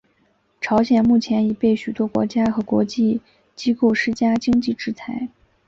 [0.59, 3.21] 朝鲜目前已被许多国家和国际
[3.55, 5.29] 机构施加经济制裁。